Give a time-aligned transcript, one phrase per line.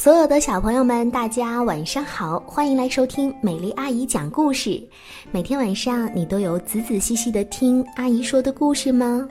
[0.00, 4.82] 所有的小朋友们，大家晚上好，欢迎来收听美丽阿姨讲故事。
[5.30, 9.28] 每天晚上，你都有仔仔细细的听阿姨说的故事吗？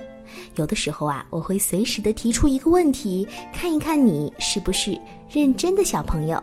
[0.57, 4.95] 有的时候啊，我会随时的提出一个问题，看一看你是不是
[5.27, 6.39] 认真的小朋友。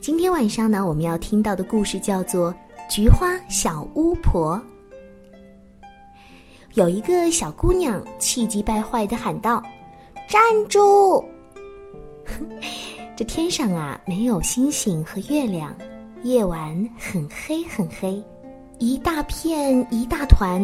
[0.00, 2.50] 今天晚上呢，我们要听到的故事叫做
[2.88, 4.58] 《菊花小巫婆》。
[6.72, 9.62] 有一个小姑娘气急败坏的喊道
[10.26, 10.40] ：“站
[10.70, 11.22] 住！”
[13.22, 15.72] 这天上啊，没有星星和月亮，
[16.24, 18.20] 夜晚很黑很黑，
[18.80, 20.60] 一大片一大团，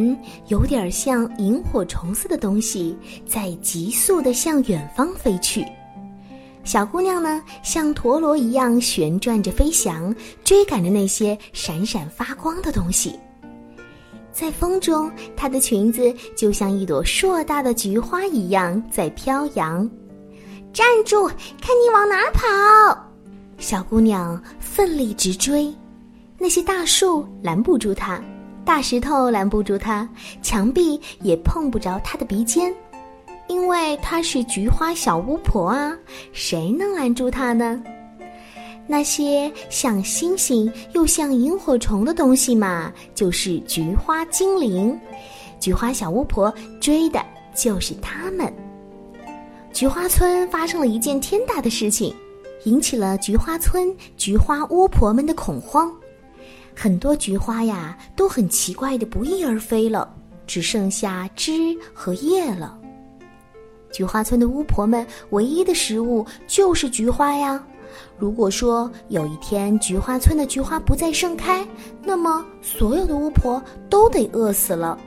[0.49, 5.65] 有点像萤火虫似的东西，在急速的向远方飞去。
[6.65, 13.17] 小姑娘呢，像陀螺一样旋转着飞翔，追赶着那些闪闪发光的东西。
[14.33, 19.89] 在风中，她的裙子就像一朵硕大的菊花一样在飘扬。
[20.73, 21.27] 站住！
[21.61, 23.05] 看你往哪跑！
[23.59, 25.75] 小姑娘奋力直追，
[26.39, 28.21] 那些大树拦不住她，
[28.65, 30.09] 大石头拦不住她，
[30.43, 32.73] 墙壁也碰不着她的鼻尖，
[33.49, 35.97] 因为她是菊花小巫婆啊！
[36.33, 37.83] 谁能拦住她呢？
[38.87, 44.99] 那些像星星又像萤火虫的东西嘛，就是菊花精灵。
[45.61, 47.21] 菊花小巫婆追的
[47.55, 48.51] 就是他们。
[49.73, 52.15] 菊花村发生了一件天大的事情，
[52.65, 55.93] 引起了菊花村菊花巫婆们的恐慌。
[56.75, 60.13] 很多菊花呀都很奇怪的不翼而飞了，
[60.47, 62.77] 只剩下枝和叶了。
[63.93, 67.63] 菊花村的巫婆们唯一的食物就是菊花呀。
[68.19, 71.67] 如果说有一天菊花村的菊花不再盛开，
[72.05, 74.99] 那么所有的巫婆都得饿死了。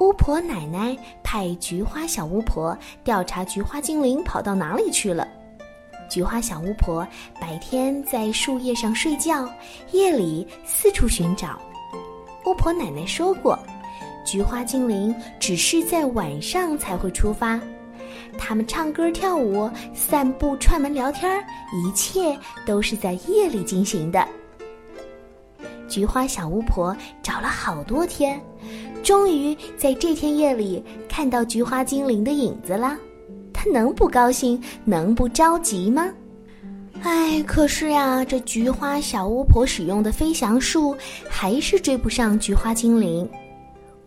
[0.00, 0.96] 巫婆奶奶
[1.32, 5.26] 派菊花小巫婆调查菊花精灵跑到哪里去了。
[6.06, 7.08] 菊花小巫婆
[7.40, 9.48] 白天在树叶上睡觉，
[9.92, 11.58] 夜里四处寻找。
[12.44, 13.58] 巫婆奶奶说过，
[14.26, 17.58] 菊花精灵只是在晚上才会出发，
[18.38, 24.28] 他们唱歌跳舞、散步、串门聊天，一切都是在夜里进行的。
[25.88, 28.38] 菊花小巫婆找了好多天。
[29.02, 32.96] 终于在这天夜里看到菊花精灵的影子了，
[33.52, 36.08] 他能不高兴，能不着急吗？
[37.02, 40.94] 哎，可是呀，这菊花小巫婆使用的飞翔术
[41.28, 43.28] 还是追不上菊花精灵。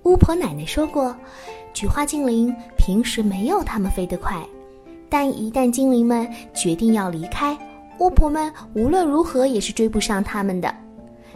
[0.04, 1.14] 巫婆奶奶说过，
[1.74, 4.42] 菊花精灵平时没有他们飞得快，
[5.10, 7.58] 但一旦精灵们决定要离开，
[8.00, 10.74] 巫婆们无论如何也是追不上他们的。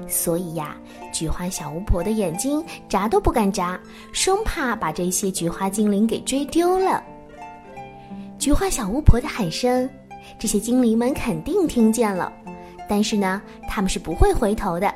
[0.07, 0.75] 所以呀，
[1.13, 3.79] 菊花小巫婆的眼睛眨都不敢眨，
[4.11, 7.03] 生怕把这些菊花精灵给追丢了。
[8.37, 9.89] 菊花小巫婆的喊声，
[10.39, 12.31] 这些精灵们肯定听见了，
[12.87, 14.93] 但是呢，他们是不会回头的，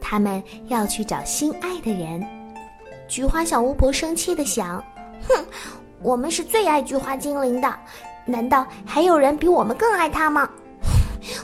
[0.00, 2.24] 他们要去找心爱的人。
[3.06, 4.82] 菊花小巫婆生气的想
[5.28, 5.44] ：“哼，
[6.02, 7.78] 我们是最爱菊花精灵的，
[8.24, 10.48] 难道还有人比我们更爱他吗？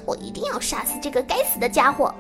[0.05, 2.13] 我一定要杀死这个该死的家伙！”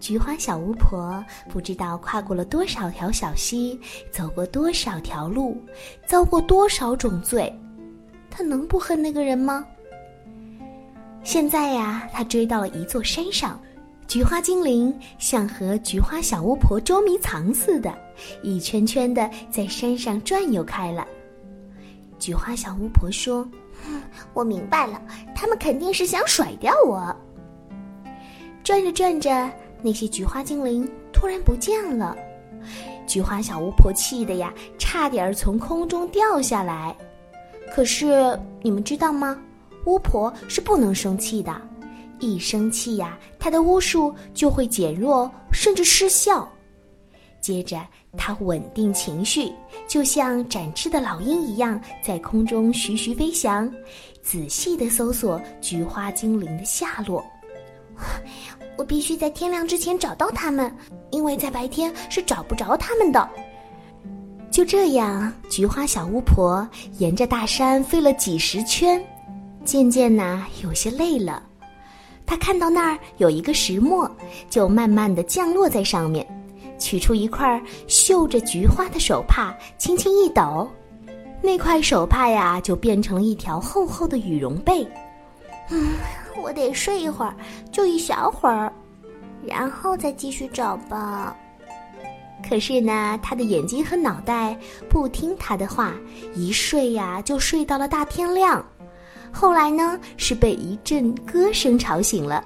[0.00, 3.78] 菊花小巫婆不知道跨过了多少条小溪，
[4.10, 5.62] 走过多少条路，
[6.06, 7.54] 遭过多少种罪，
[8.30, 9.64] 她能不恨那个人吗？
[11.22, 13.60] 现在呀，她追到了一座山上，
[14.08, 17.94] 菊花精灵像和菊花小巫婆捉迷藏似的，
[18.42, 21.06] 一圈圈的在山上转悠开了。
[22.18, 23.46] 菊花小巫婆说
[24.32, 25.00] ：“我明白了，
[25.34, 27.14] 他们肯定是想甩掉我。”
[28.64, 29.50] 转着转着。
[29.82, 32.16] 那些菊花精灵突然不见了，
[33.06, 36.96] 菊花小巫婆气的呀，差点儿从空中掉下来。
[37.72, 39.40] 可是你们知道吗？
[39.86, 41.60] 巫婆是不能生气的，
[42.18, 46.46] 一生气呀，她的巫术就会减弱，甚至失效。
[47.40, 47.80] 接着，
[48.18, 49.50] 她稳定情绪，
[49.88, 53.72] 就像展翅的老鹰一样，在空中徐徐飞翔，
[54.22, 57.24] 仔细的搜索菊花精灵的下落。
[58.80, 60.74] 我必须在天亮之前找到他们，
[61.10, 63.28] 因为在白天是找不着他们的。
[64.50, 66.66] 就这样，菊花小巫婆
[66.96, 68.98] 沿着大山飞了几十圈，
[69.66, 71.42] 渐渐呐有些累了。
[72.24, 74.10] 她看到那儿有一个石磨，
[74.48, 76.26] 就慢慢的降落在上面，
[76.78, 80.66] 取出一块绣着菊花的手帕，轻轻一抖，
[81.42, 84.88] 那块手帕呀就变成了一条厚厚的羽绒被。
[85.68, 85.92] 嗯。
[86.36, 87.34] 我得睡一会儿，
[87.72, 88.72] 就一小会儿，
[89.44, 91.36] 然后再继续找吧。
[92.48, 94.56] 可是呢，他的眼睛和脑袋
[94.88, 95.92] 不听他的话，
[96.34, 98.64] 一睡呀就睡到了大天亮。
[99.30, 102.44] 后来呢，是被一阵歌声吵醒了。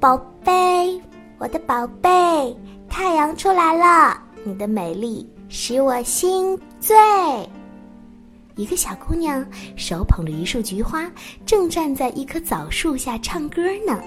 [0.00, 1.00] 宝贝，
[1.38, 2.56] 我的宝贝，
[2.88, 6.96] 太阳出来了，你的美丽使我心醉。
[8.58, 9.46] 一个小姑娘
[9.76, 11.08] 手捧着一束菊花，
[11.46, 14.02] 正站在一棵枣树下唱歌呢。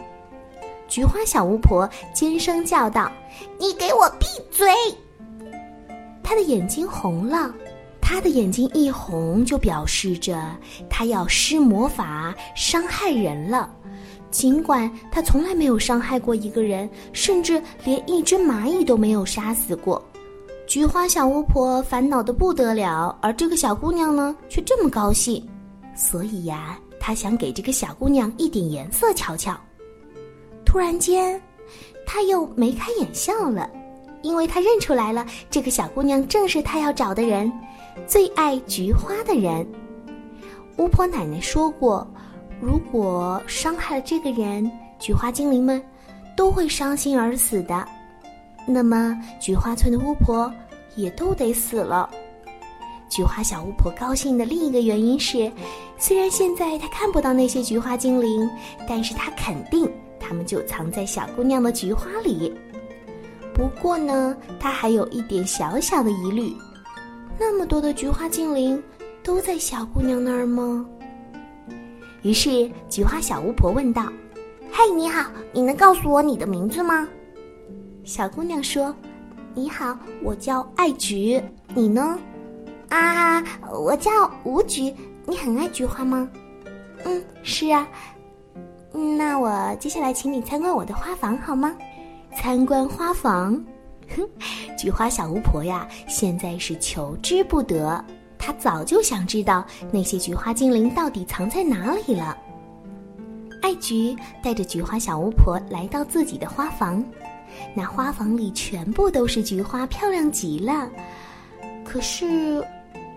[0.89, 3.09] 菊花小巫婆尖声叫道
[3.57, 4.67] ：“你给我闭嘴！”
[6.21, 7.49] 她的眼睛红了，
[8.01, 10.37] 她的眼睛一红，就表示着
[10.89, 13.73] 她要施魔法伤害人了。
[14.31, 20.01] 尽管他从来没有伤害过一个人，甚至连一只蚂蚁都没有杀死过，
[20.71, 25.45] 菊花小巫婆烦恼的不得了，而这个小姑娘呢，却这么高兴。
[25.93, 29.53] 所以呀，她想给这个小姑娘一点颜色瞧瞧。
[30.65, 31.41] 突然间，
[32.07, 33.69] 她又眉开眼笑了，
[34.21, 37.51] 因为她认出来了，这个小姑娘正是她要找的人，
[38.07, 39.67] 最爱菊花的人。
[40.77, 42.07] 巫婆奶奶说过。
[42.61, 45.83] 如果伤害了这个人，菊花精灵们
[46.37, 47.85] 都会伤心而死的。
[48.65, 50.51] 那么，菊花村的巫婆
[50.95, 52.09] 也都得死了。
[53.09, 55.51] 菊花小巫婆高兴的另一个原因是，
[55.97, 58.49] 虽然现在她看不到那些菊花精灵，
[58.87, 62.53] 但是她肯定他们就藏在小姑娘的菊花里。
[63.53, 66.55] 不过呢，她还有一点小小的疑虑：
[67.37, 68.81] 那么多的菊花精灵
[69.21, 70.85] 都在小姑娘那儿吗？
[72.21, 74.05] 于是，菊花小巫婆问道
[74.71, 77.05] ：“嘿，你好，你能告诉我你的名字吗？”
[78.11, 78.93] 小姑娘说
[79.55, 81.41] ：“你好，我叫爱菊，
[81.73, 82.19] 你呢
[82.91, 83.41] ？”“啊，
[83.71, 84.11] 我叫
[84.43, 84.93] 吴菊。
[85.25, 86.29] 你很爱菊花吗
[87.05, 87.87] ？”“嗯，是啊。
[89.17, 91.73] ”“那我接下来请你参观我的花房好吗
[92.35, 93.53] ？”“参观花房？”
[94.13, 94.27] 哼，
[94.77, 98.03] 菊花小巫婆呀，现在是求之不得。
[98.37, 102.37] 她早就想知道那些菊花精灵到底藏在哪里了。
[103.61, 107.01] 爱菊带着菊花小巫婆来到自己的花房，
[107.73, 110.89] 那花房里全部都是菊花，漂亮极了。
[111.83, 112.65] 可是，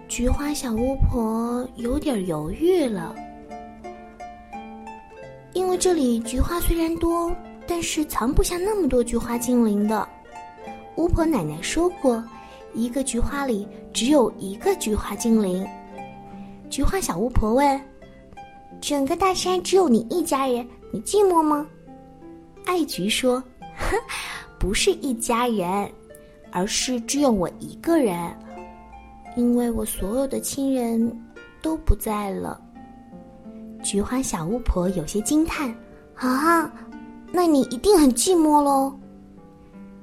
[0.08, 3.14] 菊花小巫婆有点犹豫了，
[5.52, 7.34] 因为这里菊花虽然多，
[7.66, 10.08] 但是藏不下那么多菊花精灵的。
[10.96, 12.22] 巫婆奶奶说过。
[12.76, 15.64] 一个菊花里只有一个菊花精灵。
[16.68, 17.80] 菊花小巫婆问
[18.82, 21.64] ：“整个大山只有你一家人，你寂寞吗？”
[22.66, 23.40] 爱菊说
[24.58, 25.90] ：“不是一家人，
[26.50, 28.34] 而是只有我一个人，
[29.36, 31.24] 因为我所有的亲人
[31.60, 32.60] 都不在了。”
[33.82, 35.74] 菊花小巫婆有些惊叹
[36.16, 36.72] ：“啊，
[37.30, 38.92] 那你一定很寂寞喽？”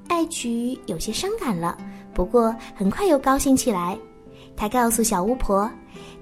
[0.08, 1.78] 爱菊有些伤感了。
[2.14, 3.98] 不过很快又高兴起来，
[4.56, 5.72] 他告诉小巫婆，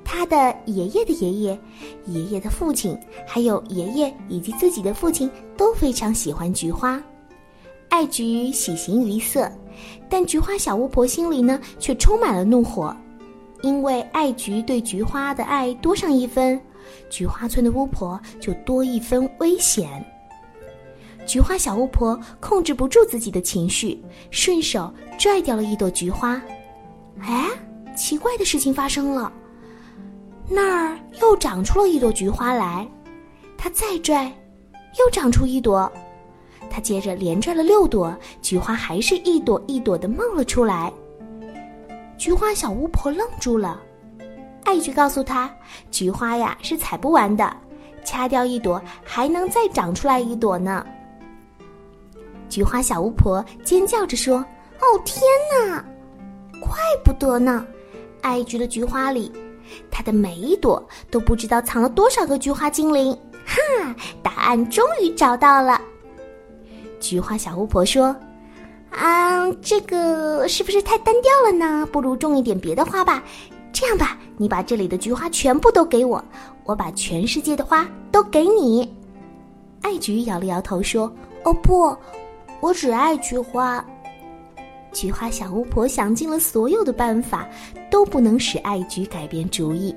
[0.05, 1.59] 他的爷爷的爷爷、
[2.05, 7.01] 爷爷的父亲，还有爷爷以及自己的父亲都非常喜欢菊花。
[7.89, 9.51] 爱菊喜形于色，
[10.07, 12.95] 但菊花小巫婆心里呢却充满了怒火，
[13.61, 16.59] 因为爱菊对菊花的爱多上一分，
[17.09, 20.05] 菊花村的巫婆就多一分危险。
[21.25, 24.01] 菊花小巫婆控制不住自己的情绪，
[24.31, 26.41] 顺手拽掉了一朵菊花。
[27.21, 27.49] 哎，
[27.95, 29.31] 奇怪的事情发生了，
[30.47, 32.87] 那儿又长出了一朵菊花来。
[33.57, 34.25] 她再拽，
[34.97, 35.91] 又长出一朵。
[36.79, 40.91] 接着连拽了六朵，菊花还是一朵一朵的冒了出来。
[42.17, 43.81] 菊花小巫婆愣住了。
[44.63, 45.49] 艾菊告诉她，
[45.89, 47.55] 菊花呀是采不完的，
[48.03, 50.85] 掐掉一朵还能再长出来一朵呢。
[52.49, 54.37] 菊花小巫婆尖叫着说
[54.81, 55.83] ：“哦天哪，
[56.59, 56.71] 怪
[57.05, 57.65] 不得呢！
[58.21, 59.31] 爱菊的菊花里，
[59.89, 63.17] 它的每一朵都不知道藏了多少个菊花精灵。
[63.45, 65.78] 哈，答案终于找到了。”
[67.09, 68.15] 菊花小巫婆说
[68.93, 71.83] ：“啊，这个是不是太单调了呢？
[71.91, 73.23] 不如种一点别的花吧。
[73.73, 76.23] 这样吧，你把这里的菊花全部都给我，
[76.65, 78.95] 我把全世界的花都给你。”
[79.81, 81.11] 爱菊摇了摇头说
[81.45, 81.97] ：“哦不。”
[82.61, 83.83] 我只爱菊花。
[84.93, 87.49] 菊花小巫婆想尽了所有的办法，
[87.89, 89.95] 都不能使爱菊改变主意。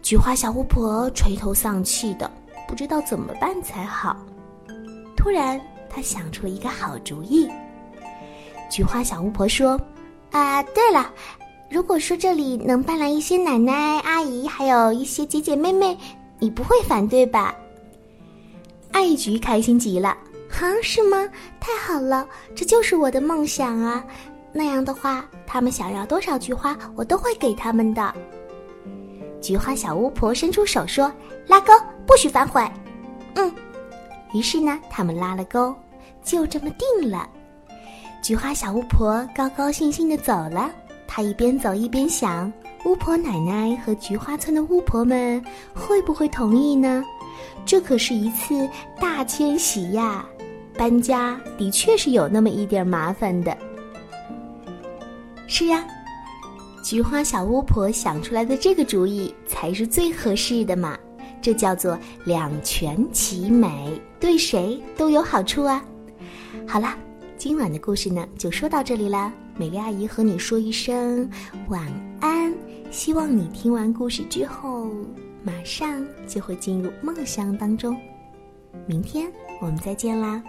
[0.00, 2.30] 菊花小巫婆垂头丧气的，
[2.66, 4.16] 不知道怎么办才好。
[5.26, 7.50] 突然，他想出了一个好主意。
[8.70, 9.76] 菊花小巫婆说
[10.30, 11.12] ：“啊，对了，
[11.68, 15.98] 如果说这里能搬来一些奶奶、阿姨，还有一些姐姐妹妹，
[16.38, 17.52] 你不会反对吧？”
[18.92, 20.10] 爱菊开心极了。
[20.10, 21.28] 啊，是吗？
[21.58, 24.04] 太好了，这就是我的梦想啊！
[24.52, 28.14] 那样的话，他们想要多少菊花，我都会给他们的。
[29.42, 31.12] 菊花小巫婆伸出手说
[31.48, 31.72] ：“拉钩，
[32.06, 32.64] 不许反悔。”
[33.34, 33.52] 嗯，
[34.36, 35.74] 于是呢，他们拉了钩，
[36.22, 37.26] 就这么定了。
[38.22, 40.70] 菊花小巫婆高高兴兴的走了。
[41.06, 42.52] 她一边走一边想：
[42.84, 45.42] 巫婆奶奶和菊花村的巫婆们
[45.74, 47.02] 会不会同意呢？
[47.64, 48.68] 这可是一次
[49.00, 50.26] 大迁徙呀，
[50.76, 53.56] 搬家的确是有那么一点麻烦的。
[55.46, 55.82] 是呀，
[56.84, 60.98] 菊花小巫婆想出来的这个主意才是最合适的嘛，
[61.40, 65.84] 这叫做两全其美，对谁都有好处啊。
[66.66, 66.96] 好了，
[67.36, 69.32] 今晚的故事呢就说到这里啦。
[69.56, 71.28] 美丽阿姨和你说一声
[71.68, 71.86] 晚
[72.20, 72.52] 安，
[72.90, 74.90] 希望你听完故事之后。
[75.42, 77.96] 马上就会进入梦乡当中，
[78.84, 79.30] 明天
[79.60, 80.42] 我们再见啦。